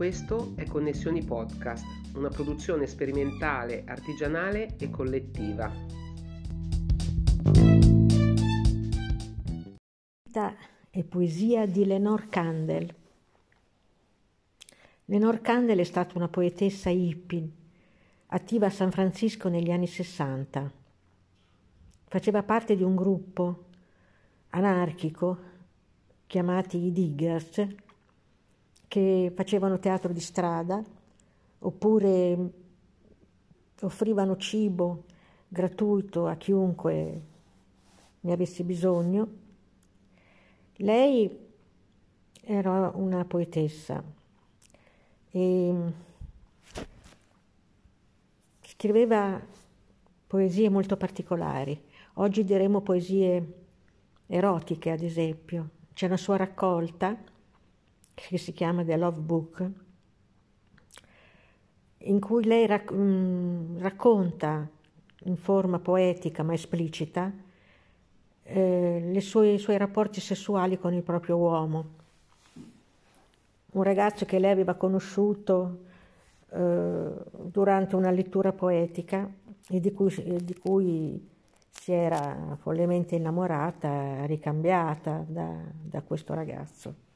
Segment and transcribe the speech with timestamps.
[0.00, 5.70] Questo è Connessioni Podcast, una produzione sperimentale, artigianale e collettiva.
[10.90, 12.94] E poesia di Lenore Candel.
[15.04, 17.50] Lenore Candel è stata una poetessa hippie,
[18.28, 20.72] attiva a San Francisco negli anni 60.
[22.04, 23.64] Faceva parte di un gruppo
[24.48, 25.38] anarchico
[26.26, 27.88] chiamati i diggers,
[28.90, 30.82] che facevano teatro di strada
[31.60, 32.52] oppure
[33.82, 35.04] offrivano cibo
[35.46, 37.22] gratuito a chiunque
[38.18, 39.28] ne avesse bisogno.
[40.78, 41.38] Lei
[42.40, 44.02] era una poetessa
[45.30, 45.74] e
[48.62, 49.40] scriveva
[50.26, 51.80] poesie molto particolari.
[52.14, 53.52] Oggi diremo poesie
[54.26, 55.68] erotiche, ad esempio.
[55.92, 57.29] C'è una sua raccolta
[58.28, 59.70] che si chiama The Love Book,
[61.98, 64.68] in cui lei rac- mm, racconta
[65.24, 67.30] in forma poetica ma esplicita
[68.42, 71.98] eh, sue, i suoi rapporti sessuali con il proprio uomo.
[73.72, 75.84] Un ragazzo che lei aveva conosciuto
[76.48, 77.10] eh,
[77.42, 79.30] durante una lettura poetica
[79.68, 81.28] e di cui, di cui
[81.70, 87.08] si era follemente innamorata, ricambiata da, da questo ragazzo.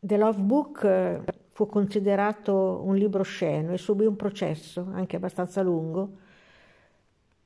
[0.00, 5.60] The Love Book eh, fu considerato un libro sceno e subì un processo, anche abbastanza
[5.60, 6.10] lungo.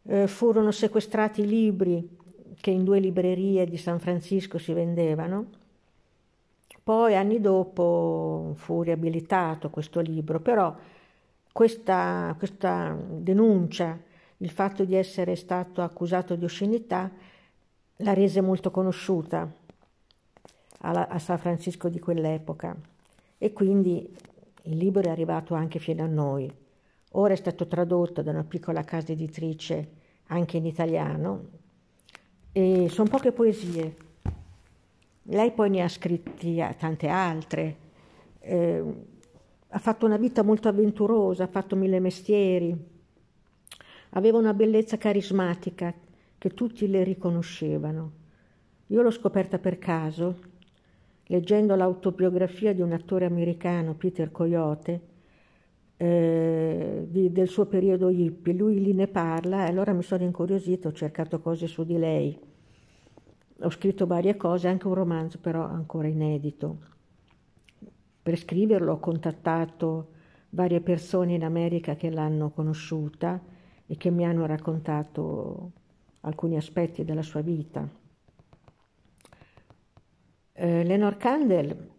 [0.02, 2.18] Eh, furono sequestrati libri
[2.60, 5.46] che in due librerie di San Francisco si vendevano.
[6.82, 10.76] Poi, anni dopo, fu riabilitato questo libro, però
[11.52, 13.98] questa, questa denuncia
[14.38, 17.10] il fatto di essere stato accusato di oscenità
[17.96, 19.50] la rese molto conosciuta
[20.82, 22.76] a, a San Francisco di quell'epoca
[23.38, 24.08] e quindi
[24.64, 26.50] il libro è arrivato anche fino a noi.
[27.12, 31.48] Ora è stato tradotto da una piccola casa editrice anche in italiano
[32.52, 33.96] e sono poche poesie.
[35.24, 37.76] Lei poi ne ha scritti tante altre,
[38.40, 38.84] eh,
[39.68, 42.90] ha fatto una vita molto avventurosa, ha fatto mille mestieri,
[44.14, 45.94] Aveva una bellezza carismatica
[46.36, 48.12] che tutti le riconoscevano.
[48.88, 50.38] Io l'ho scoperta per caso,
[51.32, 55.00] leggendo l'autobiografia di un attore americano, Peter Coyote,
[55.96, 58.52] eh, di, del suo periodo hippie.
[58.52, 62.38] Lui lì ne parla e allora mi sono incuriosita, ho cercato cose su di lei.
[63.60, 66.78] Ho scritto varie cose, anche un romanzo però ancora inedito.
[68.22, 70.08] Per scriverlo ho contattato
[70.50, 73.40] varie persone in America che l'hanno conosciuta
[73.86, 75.72] e che mi hanno raccontato
[76.20, 77.88] alcuni aspetti della sua vita.
[80.54, 81.90] Eh, Lenore Candel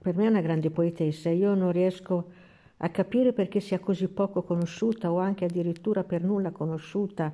[0.00, 2.30] per me è una grande poetessa, io non riesco
[2.78, 7.32] a capire perché sia così poco conosciuta o anche addirittura per nulla conosciuta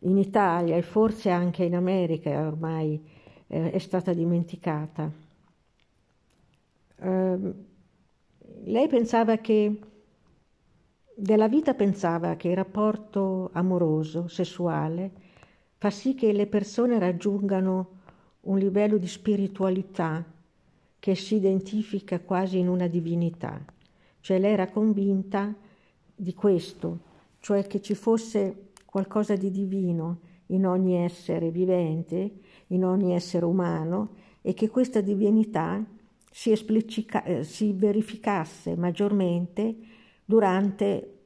[0.00, 3.02] in Italia e forse anche in America ormai
[3.46, 5.10] eh, è stata dimenticata.
[6.96, 7.54] Eh,
[8.64, 9.80] lei pensava che
[11.14, 15.10] della vita pensava che il rapporto amoroso, sessuale,
[15.78, 17.99] fa sì che le persone raggiungano
[18.42, 20.24] un livello di spiritualità
[20.98, 23.62] che si identifica quasi in una divinità.
[24.20, 25.54] Cioè lei era convinta
[26.14, 27.00] di questo,
[27.40, 32.30] cioè che ci fosse qualcosa di divino in ogni essere vivente,
[32.68, 35.82] in ogni essere umano e che questa divinità
[36.30, 39.76] si, esplica- si verificasse maggiormente
[40.24, 41.18] durante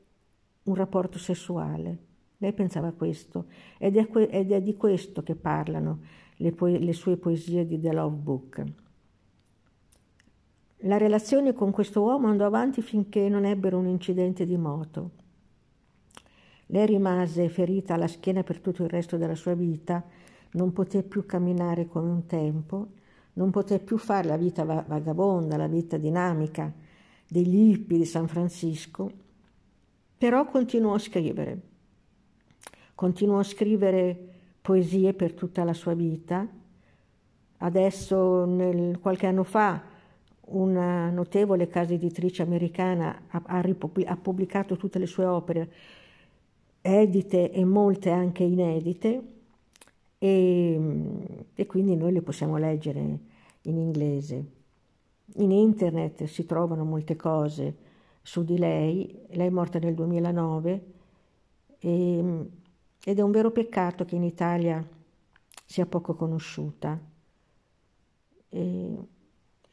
[0.64, 1.98] un rapporto sessuale.
[2.38, 3.46] Lei pensava questo
[3.78, 6.00] ed è, que- ed è di questo che parlano
[6.36, 8.64] le, po- le sue poesie di The Love Book.
[10.78, 15.10] La relazione con questo uomo andò avanti finché non ebbero un incidente di moto.
[16.66, 20.04] Lei rimase ferita alla schiena per tutto il resto della sua vita,
[20.52, 22.88] non poté più camminare come un tempo,
[23.34, 26.72] non poté più fare la vita vagabonda, la vita dinamica
[27.28, 29.10] degli hippie di San Francisco,
[30.16, 31.60] però continuò a scrivere.
[32.94, 34.33] Continuò a scrivere
[34.64, 36.48] poesie per tutta la sua vita.
[37.58, 39.82] Adesso, nel, qualche anno fa,
[40.46, 45.70] una notevole casa editrice americana ha, ha, ha pubblicato tutte le sue opere,
[46.80, 49.22] edite e molte anche inedite,
[50.16, 50.80] e,
[51.54, 53.18] e quindi noi le possiamo leggere
[53.60, 54.44] in inglese.
[55.34, 57.76] In internet si trovano molte cose
[58.22, 60.84] su di lei, lei è morta nel 2009
[61.80, 62.24] e,
[63.04, 64.82] ed è un vero peccato che in Italia
[65.66, 66.98] sia poco conosciuta.
[68.48, 68.98] E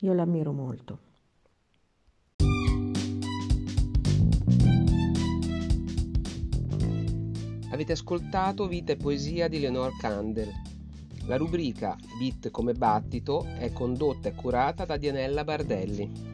[0.04, 1.10] Io l'ammiro molto.
[7.70, 10.52] Avete ascoltato Vita e Poesia di Leonore Candel.
[11.28, 16.31] La rubrica Bit come battito è condotta e curata da Dianella Bardelli.